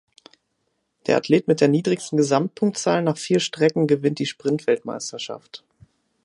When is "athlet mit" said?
1.17-1.61